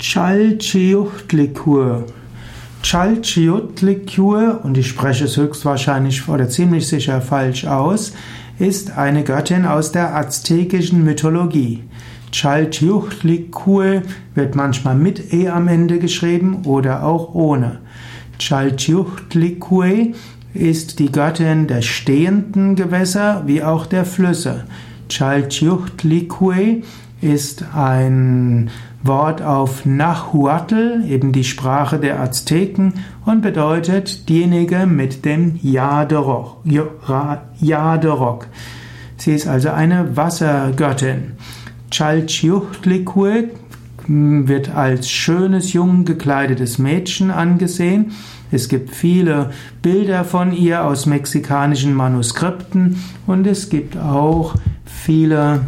Chalchiuhtlikur. 0.00 2.06
Chalchiuhtlikur, 2.82 4.60
und 4.64 4.78
ich 4.78 4.88
spreche 4.88 5.26
es 5.26 5.36
höchstwahrscheinlich 5.36 6.26
oder 6.26 6.48
ziemlich 6.48 6.88
sicher 6.88 7.20
falsch 7.20 7.66
aus, 7.66 8.14
ist 8.58 8.96
eine 8.96 9.24
Göttin 9.24 9.66
aus 9.66 9.92
der 9.92 10.16
aztekischen 10.16 11.04
Mythologie. 11.04 11.84
Chalchiuhtlikur 12.32 14.00
wird 14.34 14.54
manchmal 14.54 14.94
mit 14.94 15.34
E 15.34 15.50
am 15.50 15.68
Ende 15.68 15.98
geschrieben 15.98 16.62
oder 16.64 17.04
auch 17.04 17.34
ohne. 17.34 17.80
Chalchiuhtlikur 18.38 20.14
ist 20.54 20.98
die 20.98 21.12
Göttin 21.12 21.66
der 21.66 21.82
stehenden 21.82 22.74
Gewässer 22.74 23.42
wie 23.44 23.62
auch 23.62 23.84
der 23.84 24.06
Flüsse. 24.06 24.64
Chalchiuhtlikur 25.10 26.54
ist 27.20 27.64
ein 27.74 28.70
Wort 29.02 29.42
auf 29.42 29.84
Nahuatl, 29.84 31.04
eben 31.06 31.32
die 31.32 31.44
Sprache 31.44 31.98
der 31.98 32.20
Azteken, 32.20 32.94
und 33.26 33.42
bedeutet 33.42 34.28
diejenige 34.28 34.86
mit 34.86 35.24
dem 35.24 35.58
Yaderok. 35.62 36.56
Sie 39.16 39.34
ist 39.34 39.46
also 39.46 39.70
eine 39.70 40.16
Wassergöttin. 40.16 41.32
Chalchiuhtlikur 41.90 43.44
wird 44.06 44.74
als 44.74 45.10
schönes, 45.10 45.72
jung 45.72 46.04
gekleidetes 46.04 46.78
Mädchen 46.78 47.30
angesehen. 47.30 48.12
Es 48.50 48.68
gibt 48.68 48.90
viele 48.90 49.50
Bilder 49.82 50.24
von 50.24 50.52
ihr 50.52 50.84
aus 50.84 51.06
mexikanischen 51.06 51.94
Manuskripten 51.94 53.02
und 53.26 53.46
es 53.46 53.68
gibt 53.68 53.96
auch 53.96 54.54
viele 54.92 55.62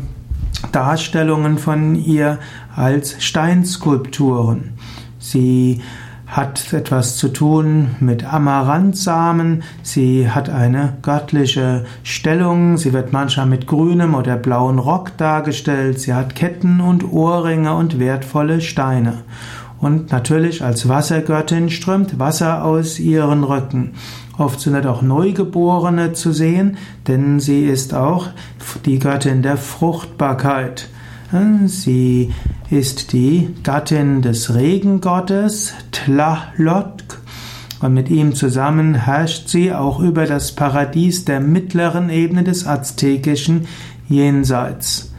Darstellungen 0.73 1.59
von 1.59 1.95
ihr 1.95 2.39
als 2.75 3.23
Steinskulpturen. 3.23 4.75
Sie 5.19 5.81
hat 6.27 6.73
etwas 6.73 7.17
zu 7.17 7.29
tun 7.29 7.97
mit 8.01 8.25
Amaranthsamen, 8.25 9.63
sie 9.83 10.31
hat 10.31 10.49
eine 10.49 10.95
göttliche 11.03 11.85
Stellung, 12.05 12.79
sie 12.79 12.95
wird 12.95 13.13
manchmal 13.13 13.45
mit 13.45 13.67
grünem 13.67 14.15
oder 14.15 14.37
blauem 14.37 14.79
Rock 14.79 15.15
dargestellt, 15.19 16.01
sie 16.01 16.15
hat 16.15 16.35
Ketten 16.35 16.81
und 16.81 17.13
Ohrringe 17.13 17.75
und 17.75 17.99
wertvolle 17.99 18.63
Steine. 18.63 19.25
Und 19.83 20.13
natürlich 20.13 20.63
als 20.63 20.89
Wassergöttin 20.89 21.69
strömt 21.69 22.21
Wasser 22.21 22.65
aus 22.65 23.01
ihren 23.01 23.43
Rücken. 23.43 23.95
Oft 24.39 24.61
sind 24.61 24.87
auch 24.87 25.03
Neugeborene 25.03 26.13
zu 26.13 26.33
sehen, 26.33 26.77
denn 27.09 27.41
sie 27.41 27.65
ist 27.65 27.93
auch 27.93 28.29
die 28.87 29.01
Göttin 29.01 29.43
der 29.43 29.57
Fruchtbarkeit. 29.57 30.89
Sie 31.67 32.33
ist 32.71 33.13
die 33.13 33.49
Gattin 33.65 34.23
des 34.23 34.55
Regengottes 34.55 35.75
Tlalotk 35.91 37.21
und 37.81 37.93
mit 37.93 38.09
ihm 38.09 38.37
zusammen 38.37 38.95
herrscht 38.95 39.49
sie 39.49 39.73
auch 39.73 39.99
über 39.99 40.27
das 40.27 40.53
Paradies 40.53 41.25
der 41.25 41.41
mittleren 41.41 42.09
Ebene 42.09 42.45
des 42.45 42.69
aztekischen 42.69 43.67
Jenseits. 44.09 45.12